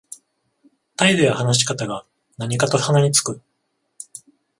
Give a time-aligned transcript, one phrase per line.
[0.95, 2.07] 態度や話し方が
[2.39, 3.39] 何かと鼻につく